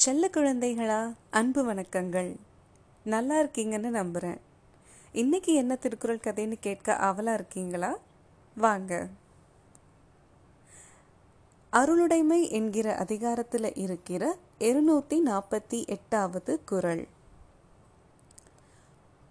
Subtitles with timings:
[0.00, 1.14] செல்ல குழந்தைகளா?
[1.30, 2.36] அன்பு வணக்கங்கள்.
[3.04, 4.40] நல்லா இருக்கீங்கன்னு நம்புகிறேன்
[5.12, 7.98] இன்னைக்கு என்ன திருக்குறள் கதைன்னு கேட்க அவலாக இருக்கீங்களா?
[8.56, 9.08] வாங்க.
[11.70, 17.08] அருளுடைமை என்கிற அதிகாரத்தில் இருக்கிற இருநூத்தி நாற்பத்தி எட்டாவது குறள்.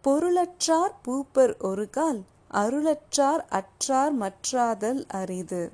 [0.03, 5.71] பொருளற்றார் பூப்பர் ஒரு கால் அருளற்றார் அற்றார் மற்றாதல் அரிது.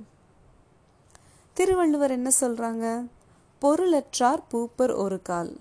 [1.53, 3.07] திருவள்ளுவர் என்ன சொல்றாங்க?
[3.61, 5.51] பொருளற்றார் பூப்பர் ஒரு கால்.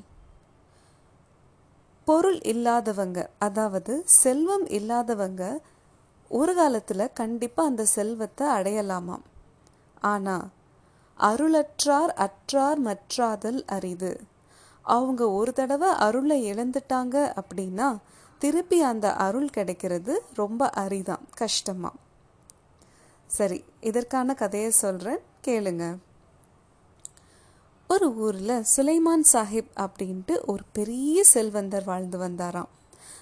[2.07, 5.43] பொருள் இல்லாதவங்க அதாவது செல்வம் இல்லாதவங்க
[6.31, 9.25] ஒரு காலத்தில் கண்டிப்பாக அந்த செல்வத்தை அடையலாமாம்.
[10.13, 10.47] ஆனால்
[11.19, 14.13] அருளற்றார் அற்றார் மற்றாதல் அரிது.
[14.85, 17.89] அவங்க ஒரு தடவை அருளை இழந்துட்டாங்க அப்படின்னா
[18.41, 22.01] திருப்பி அந்த அருள் கிடைக்கிறது ரொம்ப அரிதான் கஷ்டமாக
[23.31, 25.85] சரி இதற்கான கதையை சொல்கிறேன் கேளுங்க.
[27.89, 32.71] ஒரு ஊரில் சுலைமான் சாஹிப் அப்படின்ட்டு ஒரு பெரிய செல்வந்தர் வாழ்ந்து வந்தாராம்.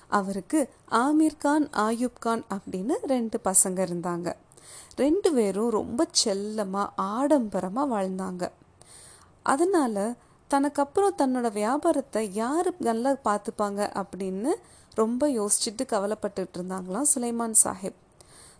[0.08, 4.32] அவருக்கு ஆமீர் கான் ஆயூப் கான் அப்படின்னு ரெண்டு பசங்க இருந்தாங்க.
[4.96, 8.50] ரெண்டு பேரும் ரொம்ப செல்லமாக ஆடம்பரமாக வாழ்ந்தாங்க.
[9.42, 10.16] அதனால்
[10.48, 14.52] தனக்கு அப்புறம் தன்னோட வியாபாரத்தை யார் நல்லா பார்த்துப்பாங்க அப்படின்னு
[14.94, 18.00] ரொம்ப யோசிச்சுட்டு கவலைப்பட்டுட்டு இருந்தாங்களாம் சுலைமான் சாஹிப்.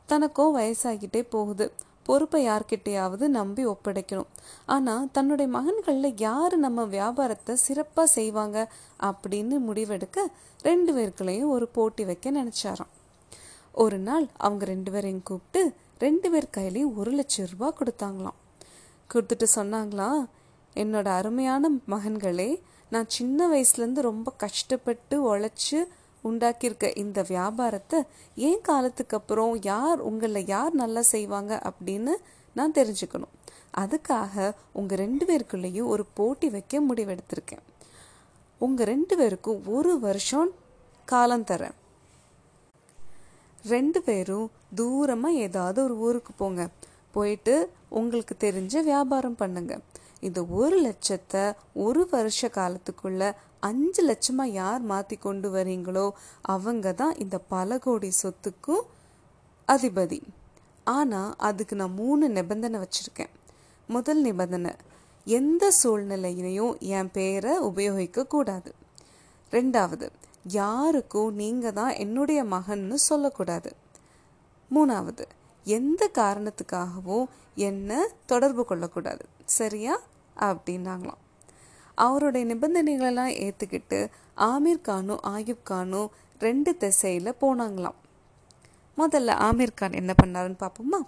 [0.06, 1.72] தனக்கும் வயசாகிட்டே போகுது.
[2.02, 4.30] பொறுப்பை யார்கிட்டையாவது நம்பி ஒப்படைக்கணும்.
[4.66, 8.58] ஆனா தன்னுடைய மகன்களில் யார் நம்ம வியாபாரத்தை சிறப்பாக செய்வாங்க
[9.00, 10.26] அப்படின்னு முடிவெடுக்க
[10.60, 12.92] ரெண்டு பேருக்குள்ளேயும் ஒரு போட்டி வைக்க நினைச்சாராம்.
[13.72, 18.38] ஒரு நாள் அவங்க ரெண்டு பேரையும் கூப்பிட்டு ரெண்டு பேர் கையிலையும் ஒரு லட்சம் ரூபாய் கொடுத்தாங்களாம்.
[19.14, 20.22] கொடுத்துட்டு சொன்னாங்களாம்
[20.76, 22.50] என்னோட அருமையான மகன்களே
[22.88, 25.78] நான் சின்ன வயசுலேருந்து ரொம்ப கஷ்டப்பட்டு உழைச்சி
[26.24, 27.98] உண்டாக்கியிருக்க இந்த வியாபாரத்தை
[28.48, 32.14] ஏன் காலத்துக்கு அப்புறம் யார் உங்களில் யார் நல்லா செய்வாங்க அப்படின்னு
[32.58, 33.34] நான் தெரிஞ்சுக்கணும்.
[33.82, 37.62] அதுக்காக உங்கள் ரெண்டு பேருக்குள்ளேயும் ஒரு போட்டி வைக்க முடிவெடுத்திருக்கேன்.
[38.58, 40.50] உங்கள் ரெண்டு பேருக்கும் ஒரு வருஷம்
[41.04, 41.76] காலம் தரேன்.
[43.64, 46.62] ரெண்டு பேரும் தூரமாக ஏதாவது ஒரு ஊருக்கு போங்க.
[47.10, 47.54] போயிட்டு
[47.88, 49.72] உங்களுக்கு தெரிஞ்ச வியாபாரம் பண்ணுங்க.
[50.20, 51.44] இந்த ஒரு லட்சத்தை
[51.84, 53.22] ஒரு வருஷ காலத்துக்குள்ள
[53.68, 56.06] அஞ்சு லட்சமாக யார் மாற்றி கொண்டு வரீங்களோ
[56.54, 58.84] அவங்க தான் இந்த பல கோடி சொத்துக்கும்
[59.68, 60.20] அதிபதி.
[60.86, 63.32] ஆனால் அதுக்கு நான் மூணு நிபந்தனை வச்சுருக்கேன்.
[63.88, 64.72] முதல் நிபந்தனை
[65.26, 68.70] எந்த சூழ்நிலையிலையும் என் பேரை உபயோகிக்கக்கூடாது
[69.52, 70.06] ரெண்டாவது
[70.60, 73.70] யாருக்கும் நீங்கள் தான் என்னுடைய மகன்னு சொல்லக்கூடாது.
[74.70, 75.24] மூணாவது
[75.66, 77.26] எந்த காரணத்துக்காகவும்
[77.68, 77.90] என்ன
[78.26, 79.24] தொடர்பு கொள்ளக்கூடாது.
[79.58, 79.94] சரியா?
[80.36, 81.21] அப்படின்னாங்களாம்.
[82.04, 83.98] அவருடைய நிபந்தனைகளெல்லாம் ஏற்றுக்கிட்டு
[84.36, 87.98] ஆமீர் கானும் ஆயுப் கானும் ரெண்டு திசையில் போனாங்களாம்.
[88.98, 91.00] முதல்ல ஆமீர் கான் என்ன பண்ணாருன்னு பார்ப்போமா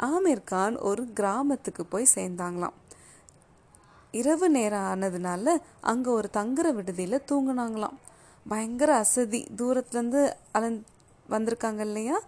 [0.00, 2.76] ஆமீர் கான் ஒரு கிராமத்துக்கு போய் சேர்ந்தாங்களாம்.
[4.14, 5.48] இரவு நேரம் ஆனதுனால
[5.80, 7.98] அங்கே ஒரு தங்குற விடுதியில் தூங்குனாங்களாம்.
[8.46, 10.22] பயங்கர அசதி தூரத்துலேருந்து
[10.54, 10.78] அலந்
[11.30, 12.18] வந்திருக்காங்க இல்லையா?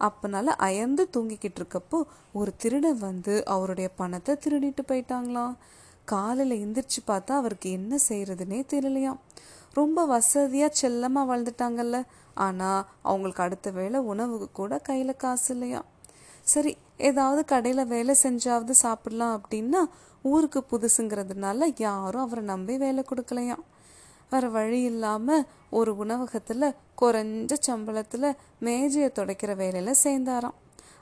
[0.00, 1.98] அப்பனால அயர்ந்து தூங்கிக்கிட்டு இருக்கப்போ
[2.32, 5.54] ஒரு திருடன் வந்து அவருடைய பணத்தை திருடிட்டு போயிட்டாங்களாம்.
[6.14, 9.20] காலையில் எந்திரிச்சு பார்த்தா அவருக்கு என்ன செய்கிறதுனே தெரியலையாம்.
[9.78, 11.98] ரொம்ப வசதியாக செல்லமாக வாழ்ந்துட்டாங்கல்ல.
[12.46, 15.86] ஆனால் அவங்களுக்கு அடுத்த வேளை உணவுக்கு கூட கையில் காசு இல்லையாம்
[16.52, 16.72] சரி
[17.08, 19.80] ஏதாவது கடையில் வேலை செஞ்சாவது சாப்பிடலாம் அப்படின்னா
[20.32, 23.64] ஊருக்கு புதுசுங்கிறதுனால யாரும் அவரை நம்பி வேலை கொடுக்கலையாம்.
[24.30, 25.46] வேறு வழி இல்லாமல்
[25.78, 28.28] ஒரு உணவகத்தில் குறைஞ்ச சம்பளத்தில்
[28.66, 30.56] மேஜையை துடைக்கிற வேலையில் சேர்ந்தாராம்.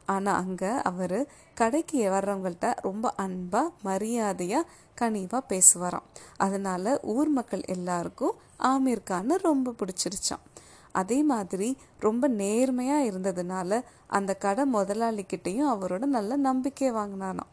[0.07, 1.19] ஆனால் அங்கே அவர்
[1.55, 4.69] கடைக்கு வர்றவங்கள்ட்ட ரொம்ப அன்பாக மரியாதையாக
[5.01, 6.09] கனிவாக பேசுவாராம்.
[6.37, 10.45] அதனால் ஊர் மக்கள் எல்லாருக்கும் ஆமீர் கானை ரொம்ப பிடிச்சிருச்சான்
[10.93, 17.53] அதே மாதிரி ரொம்ப நேர்மையாக இருந்ததுனால அந்த கடை முதலாளிக்கிட்டேயும் அவரோட நல்ல நம்பிக்கை வாங்கினானாம்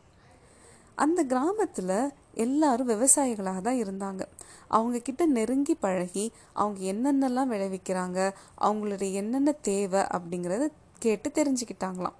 [0.95, 4.23] அந்த கிராமத்தில் எல்லாரும் விவசாயிகளாக தான் இருந்தாங்க.
[4.67, 8.19] அவங்க கிட்ட நெருங்கி பழகி அவங்க என்னென்னலாம் விளைவிக்கிறாங்க
[8.61, 10.67] அவங்களுடைய என்னென்ன தேவை அப்படிங்கிறத
[10.99, 12.17] கேட்டு தெரிஞ்சுக்கிட்டாங்களாம்.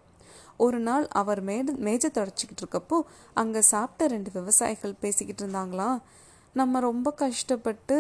[0.58, 3.02] ஒரு நாள் அவர் மேடு மேஜை தொடச்சிக்கிட்டு இருக்கப்போ
[3.34, 6.00] அங்கே சாப்பிட்ட ரெண்டு விவசாயிகள் பேசிக்கிட்டு இருந்தாங்களாம்
[6.54, 7.98] நம்ம ரொம்ப கஷ்டப்பட்டு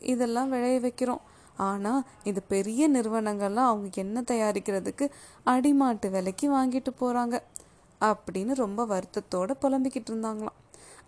[0.00, 1.20] இதெல்லாம் விளைய வைக்கிறோம்.
[1.56, 5.10] ஆனால் இது பெரிய நிறுவனங்கள்லாம் அவங்க என்ன தயாரிக்கிறதுக்கு
[5.46, 7.42] அடிமாட்டு விலைக்கு வாங்கிட்டு போகிறாங்க
[8.00, 10.58] அப்படின்னு ரொம்ப வருத்தத்தோட புலம்பிக்கிட்டு இருந்தாங்களாம்.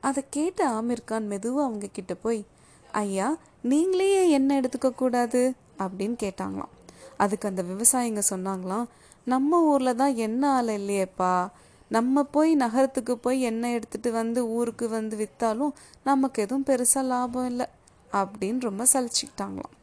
[0.00, 2.44] அதை கேட்ட ஆமீர் கான் மெதுவாக அவங்க கிட்ட போய்
[2.92, 5.54] ஐயா நீங்களே என்ன எடுத்துக்க கூடாது?
[5.78, 6.72] அப்படின்னு கேட்டாங்களாம்.
[7.16, 8.86] அதுக்கு அந்த விவசாயிங்க சொன்னாங்களாம்
[9.26, 11.48] நம்ம ஊரில் தான் எண்ணெய் ஆலை இல்லையேப்பா?
[11.88, 15.72] நம்ம போய் நகரத்துக்கு போய் எண்ணெய் எடுத்துகிட்டு வந்து ஊருக்கு வந்து விற்றாலும்
[16.04, 17.66] நமக்கு எதுவும் பெருசாக லாபம் இல்லை
[18.12, 19.74] அப்படின்னு ரொம்ப சலிச்சுக்கிட்டாங்களாம்.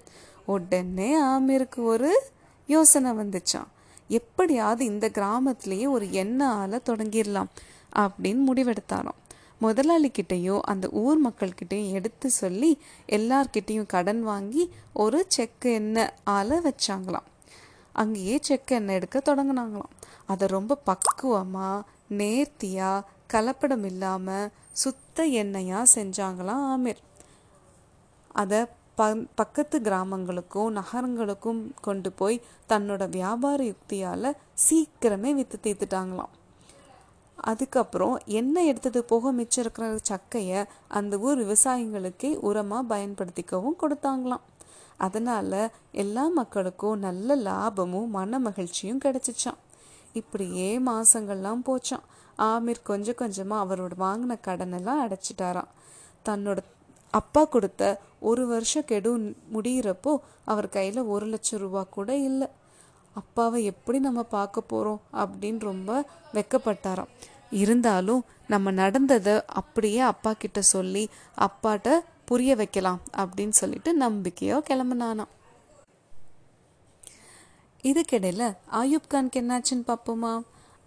[0.45, 2.11] உடனே ஆமீருக்கு ஒரு
[2.67, 3.69] யோசனை வந்துச்சான்
[4.07, 7.51] எப்படியாவது இந்த கிராமத்திலேயே ஒரு எண்ணெய் ஆலை தொடங்கிடலாம்
[7.95, 9.19] அப்படின்னு முடிவெடுத்தாராம்.
[9.61, 12.71] முதலாளிகிட்டையும் அந்த ஊர் மக்கள்கிட்டையும் எடுத்து சொல்லி
[13.09, 17.29] எல்லார்கிட்டேயும் கடன் வாங்கி ஒரு செக்கு எண்ணெய் ஆலை வச்சாங்களாம்.
[18.01, 19.93] அங்கேயே செக் எண்ணெய் எடுக்க தொடங்கினாங்களாம்.
[20.25, 21.85] அதை ரொம்ப பக்குவமாக
[22.19, 24.51] நேர்த்தியாக கலப்படம் இல்லாமல்
[24.83, 27.01] சுத்த எண்ணெயாக செஞ்சாங்களாம் ஆமீர்.
[28.41, 28.61] அதை
[28.95, 29.03] ப
[29.35, 34.29] பக்கத்து கிராமங்களுக்கும் நகரங்களுக்கும் கொண்டு போய் தன்னோட வியாபார யுக்தியால்
[34.65, 36.33] சீக்கிரமே விற்று தீர்த்துட்டாங்களாம்.
[37.37, 40.59] அதுக்கப்புறம் எண்ணெய் எடுத்தது போக மிச்சம் இருக்கிற சக்கையை
[40.97, 44.43] அந்த ஊர் விவசாயிகளுக்கே உரமாக பயன்படுத்திக்கவும் கொடுத்தாங்களாம்.
[45.05, 45.59] அதனால்
[46.03, 49.61] எல்லா மக்களுக்கும் நல்ல லாபமும் மன மகிழ்ச்சியும் கிடச்சிச்சான்
[50.13, 52.07] இப்படியே மாதங்கள்லாம் போச்சான்
[52.49, 55.71] ஆமீர் கொஞ்சம் கொஞ்சமாக அவரோட வாங்கின கடனெல்லாம் அடைச்சிட்டாராம்.
[56.27, 56.59] தன்னோட
[57.13, 57.83] அப்பா கொடுத்த
[58.29, 59.11] ஒரு வருஷம் கெடு
[59.53, 60.11] முடிகிறப்போ
[60.51, 62.47] அவர் கையில் ஒரு லட்சம் ரூபா கூட இல்லை.
[63.15, 65.91] அப்பாவை எப்படி நம்ம பார்க்க போகிறோம் அப்படின்னு ரொம்ப
[66.33, 67.11] வெக்கப்பட்டாராம்.
[67.61, 71.03] இருந்தாலும் நம்ம நடந்ததை அப்படியே அப்பா கிட்ட சொல்லி
[71.45, 75.25] அப்பாட்ட புரிய வைக்கலாம் அப்படின்னு சொல்லிட்டு நம்பிக்கையோ கிளம்புனானா
[77.83, 80.33] இதுக்கிடையில் ஆயூப் கான்க்கு என்னாச்சுன்னு பார்ப்போமா?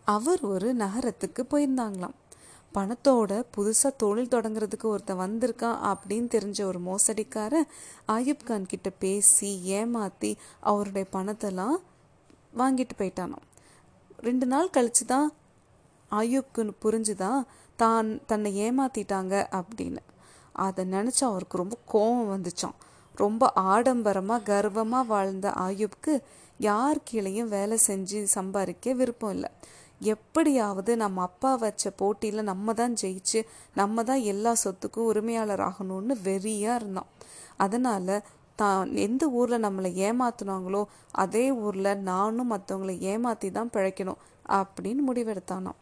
[0.04, 2.16] அவர் ஒரு நகரத்துக்கு போயிருந்தாங்களாம்.
[2.74, 7.68] பணத்தோட புதுசாக தொழில் தொடங்குறதுக்கு ஒருத்தன் வந்திருக்கான் அப்படின்னு தெரிஞ்ச ஒரு மோசடிக்காரன்
[8.08, 11.76] ஆயூப் கான் கிட்ட பேசி ஏமாற்றி அவருடைய பணத்தெல்லாம்
[12.56, 13.40] வாங்கிட்டு போயிட்டானோ
[14.16, 15.32] ரெண்டு நாள் கழிச்சு தான்
[16.10, 17.42] ஆயூப்க்கு புரிஞ்சுதான்
[17.76, 20.02] தான் தன்னை ஏமாத்திட்டாங்க அப்படின்னு.
[20.64, 22.76] அதை நினச்சி அவருக்கு ரொம்ப கோபம் வந்துச்சான்
[23.14, 26.14] ரொம்ப ஆடம்பரமாக கர்வமாக வாழ்ந்த ஆயுப்க்கு
[26.60, 29.50] யார் கீழேயும் வேலை செஞ்சு சம்பாதிக்க விருப்பம் இல்லை.
[30.12, 33.40] எப்படியாவது நம்ம அப்பா வச்ச போட்டியில் நம்ம தான் ஜெயிச்சு
[33.80, 37.10] நம்ம தான் எல்லா சொத்துக்கும் உரிமையாளர் ஆகணும்னு வெறியாக இருந்தான்.
[37.64, 38.14] அதனால்
[38.60, 40.82] தான் எந்த ஊரில் நம்மளை ஏமாத்துனாங்களோ
[41.24, 44.22] அதே ஊரில் நானும் மற்றவங்களை ஏமாற்றி தான் பிழைக்கணும்
[44.58, 45.80] அப்படின்னு முடிவெடுத்தானாம்.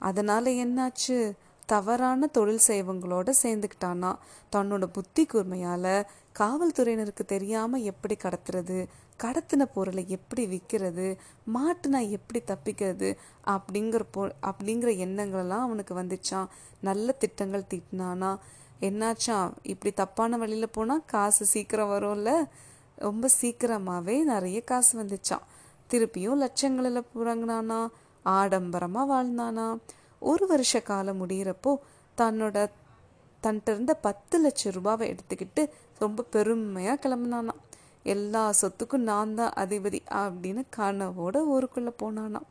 [0.00, 1.18] அதனால் என்னாச்சு?
[1.66, 4.10] தவறான தொழில் செய்வங்களோட சேர்ந்துக்கிட்டானா
[4.56, 5.94] தன்னோட புத்தி கூர்மையால்
[6.38, 8.78] காவல்துறையினருக்கு தெரியாமல் எப்படி கடத்துறது
[9.22, 11.06] கடத்தின பொருளை எப்படி விற்கிறது
[11.54, 13.08] மாட்டுனா எப்படி தப்பிக்கிறது
[13.46, 16.48] அப்படிங்கிற பொ அப்படிங்கிற எண்ணங்களெல்லாம் அவனுக்கு வந்துச்சான்
[16.80, 18.30] நல்ல திட்டங்கள் தீட்டினானா
[18.80, 22.30] என்னாச்சா இப்படி தப்பான வழியில் போனால் காசு சீக்கிரம் வரும்ல?
[22.96, 25.46] ரொம்ப சீக்கிரமாகவே நிறைய காசு வந்துச்சான்
[25.90, 27.80] திருப்பியும் லட்சங்களில் புறங்கினானா
[28.24, 29.66] ஆடம்பரமாக வாழ்ந்தானா.
[30.30, 31.72] ஒரு வருஷ காலம் முடிகிறப்போ
[32.18, 32.58] தன்னோட
[33.42, 35.62] தன்கிட்ட இருந்த பத்து லட்சம் ரூபாவை எடுத்துக்கிட்டு
[35.98, 37.60] ரொம்ப பெருமையாக கிளம்புனானாம்.
[38.12, 42.48] எல்லா சொத்துக்கும் நான் தான் அதிபதி அப்படின்னு கனவோட ஊருக்குள்ளே போனானாம்.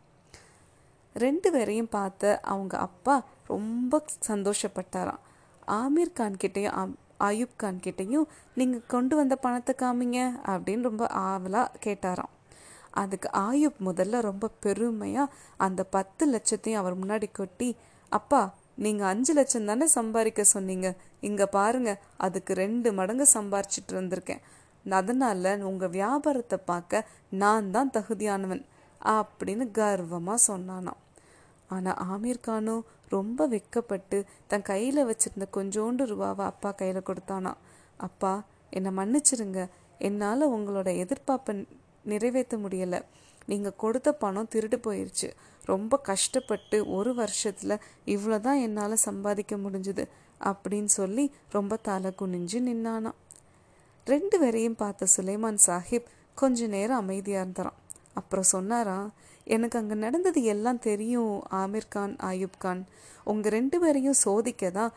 [1.16, 3.16] ரெண்டு பேரையும் பார்த்த அவங்க அப்பா
[3.48, 5.24] ரொம்ப சந்தோஷப்பட்டாராம்.
[5.80, 6.94] ஆமீர் கான் கிட்டேயும்
[7.28, 8.28] ஆயுப் கான் கிட்டேயும்
[8.60, 10.20] நீங்கள் கொண்டு வந்த பணத்தை காமிங்க
[10.52, 12.34] அப்படின்னு ரொம்ப ஆவலாக கேட்டாராம்.
[13.02, 15.34] அதுக்கு ஆயுப் முதல்ல ரொம்ப பெருமையாக
[15.66, 17.70] அந்த பத்து லட்சத்தையும் அவர் முன்னாடி கொட்டி
[18.12, 18.42] அப்பா
[18.84, 20.88] நீங்கள் அஞ்சு லட்சம் தானே சம்பாதிக்க சொன்னீங்க?
[21.28, 21.92] இங்கே பாருங்க
[22.26, 24.44] அதுக்கு ரெண்டு மடங்கு சம்பாரிச்சிட்டு இருந்திருக்கேன்
[24.86, 27.08] அதனால உங்கள் வியாபாரத்தை பார்க்க
[27.42, 28.64] நான் தான் தகுதியானவன்
[29.18, 31.00] அப்படின்னு கர்வமாக சொன்னானாம்.
[31.74, 32.76] ஆனால் ஆமீர் கானோ
[33.16, 34.18] ரொம்ப வெக்கப்பட்டு
[34.52, 37.54] தன் கையில் வச்சிருந்த கொஞ்சோண்டு ரூபாவை அப்பா கையில் கொடுத்தானா
[38.08, 38.34] அப்பா
[38.78, 39.62] என்னை மன்னிச்சிருங்க.
[40.08, 41.54] என்னால் உங்களோட எதிர்பார்ப்பை
[42.06, 43.02] நிறைவேற்ற முடியலை.
[43.46, 45.30] நீங்கள் கொடுத்த பணம் திருட்டு போயிடுச்சு
[45.66, 50.08] ரொம்ப கஷ்டப்பட்டு ஒரு வருஷத்தில் இவ்வளோ தான் என்னால் சம்பாதிக்க முடிஞ்சுது
[50.42, 53.20] அப்படின்னு சொல்லி ரொம்ப தலை குனிஞ்சு நின்னானாம்.
[54.06, 57.80] ரெண்டு பேரையும் பார்த்த சுலைமான் சாஹிப் கொஞ்ச நேரம் அமைதியாக இருந்தாராம்.
[58.14, 59.10] அப்புறம் சொன்னாரா
[59.46, 62.88] எனக்கு அங்கே நடந்தது எல்லாம் தெரியும் ஆமீர் கான் ஆயுப் கான்.
[63.24, 64.92] உங்கள் ரெண்டு பேரையும் சோதிக்க தான்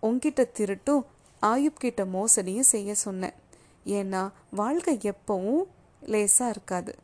[0.00, 1.04] உங்ககிட்ட திருட்டும்
[1.40, 3.32] ஆயுப் கிட்ட மோசடியும் செய்ய சொன்னேன்.
[3.86, 5.62] ஏன்னா வாழ்க்கை எப்பவும்
[6.06, 6.94] லேசாக இருக்காது.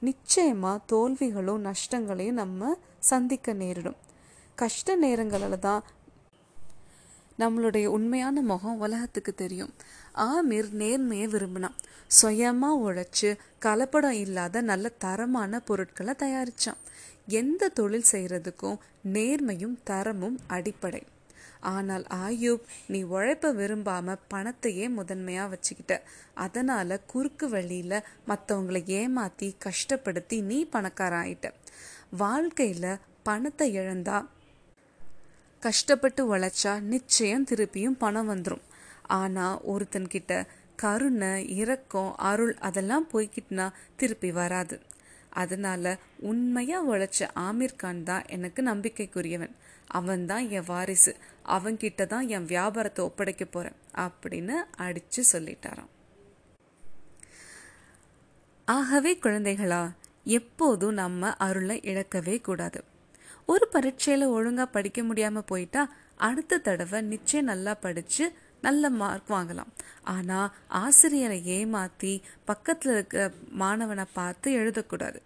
[0.00, 3.96] நிச்சயமாக தோல்விகளும் நஷ்டங்களையும் நம்ம சந்திக்க நேரிடும்.
[4.54, 5.82] கஷ்ட நேரங்களில் தான்
[7.38, 9.74] நம்மளுடைய உண்மையான முகம் உலகத்துக்கு தெரியும்.
[10.14, 11.74] ஆமீர் நேர்மையை விரும்பினான்.
[12.06, 16.80] சுயமாக உழைச்சி கலப்படம் இல்லாத நல்ல தரமான பொருட்களை தயாரித்தான்
[17.26, 18.78] எந்த தொழில் செய்கிறதுக்கும்
[19.12, 21.02] நேர்மையும் தரமும் அடிப்படை.
[21.60, 26.00] ஆனால் ஆயூப் நீ உழைப்ப விரும்பாம பணத்தையே முதன்மையா வச்சுக்கிட்ட.
[26.34, 31.52] அதனால குறுக்கு வழியில மற்றவங்களை ஏமாத்தி கஷ்டப்படுத்தி நீ பணக்கார ஆயிட்ட
[32.18, 34.28] வாழ்க்கையில பணத்தை இழந்தா
[35.60, 38.64] கஷ்டப்பட்டு உழைச்சா நிச்சயம் திருப்பியும் பணம் வந்துடும்
[39.02, 40.46] ஆனா ஒருத்தன்கிட்ட
[40.76, 44.80] கருணை இரக்கம் அருள் அதெல்லாம் போய்கிட்டுனா திருப்பி வராது.
[45.30, 49.54] அதனால உண்மையா உழைச்ச ஆமீர் கான் தான் எனக்கு நம்பிக்கைக்குரியவன்.
[49.88, 51.16] அவன்தான் என் வாரிசு.
[51.44, 55.92] அவன்கிட்ட தான் என் வியாபாரத்தை ஒப்படைக்க போறேன் அப்படின்னு அடிச்சு சொல்லிட்டாராம்.
[58.64, 59.92] ஆகவே குழந்தைகளா
[60.24, 62.84] எப்போதும் நம்ம அருளை இழக்கவே கூடாது.
[63.46, 69.72] ஒரு பரீட்சையில ஒழுங்கா படிக்க முடியாம போயிட்டா அடுத்த தடவை நிச்சயம் நல்லா படிச்சு நல்ல மார்க் வாங்கலாம்.
[70.02, 75.20] ஆனா ஆசிரியரை ஏமாத்தி பக்கத்துல இருக்க மாணவனை பார்த்து எழுதக்கூடாது.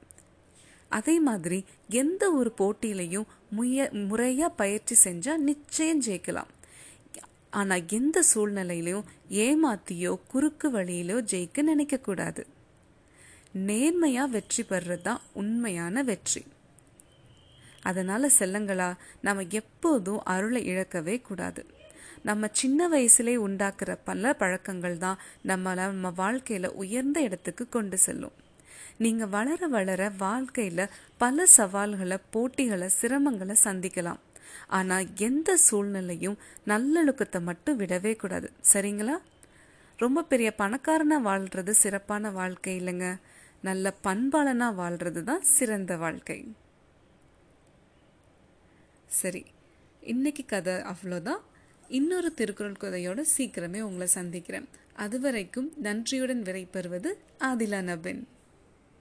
[0.99, 1.58] அதே மாதிரி
[2.00, 6.50] எந்த ஒரு போட்டியிலையும் முய முறையாக பயிற்சி செஞ்சால் நிச்சயம் ஜெயிக்கலாம்.
[7.61, 9.08] ஆனால் எந்த சூழ்நிலையிலையும்
[9.44, 12.42] ஏமாத்தியோ குறுக்கு வழியிலோ ஜெயிக்க நினைக்கக்கூடாது
[13.68, 16.42] நேர்மையாக வெற்றி பெறது தான் உண்மையான வெற்றி.
[17.88, 18.88] அதனால் செல்லங்களா
[19.26, 21.62] நம்ம எப்போதும் அருளை இழக்கவே கூடாது.
[22.28, 25.20] நம்ம சின்ன வயசுலே உண்டாக்குற பல பழக்கங்கள் தான்
[25.50, 28.37] நம்மளை நம்ம வாழ்க்கையில் உயர்ந்த இடத்துக்கு கொண்டு செல்லும்.
[28.96, 34.20] நீங்க வளர வளர வாழ்க்கையில பல சவால்களை போட்டிகளை சிரமங்களை சந்திக்கலாம்.
[34.68, 38.52] ஆனா எந்த சூழ்நிலையும் நல்லொழுக்கத்தை மட்டும் விடவே கூடாது.
[38.72, 39.16] சரிங்களா?
[39.96, 43.20] ரொம்ப பெரிய பணக்காரனா வாழ்றது சிறப்பான வாழ்க்கை இல்லைங்க.
[43.62, 46.54] நல்ல பண்பாளனா வாழ்றது தான் சிறந்த வாழ்க்கை.
[49.06, 49.44] சரி
[50.00, 51.42] இன்னைக்கு கதை அவ்வளோதான்.
[51.88, 54.68] இன்னொரு திருக்குறள் கதையோட சீக்கிரமே உங்களை சந்திக்கிறேன்.
[54.94, 58.22] அதுவரைக்கும் நன்றியுடன் விரைபெறுவது ஆதிலா நபின்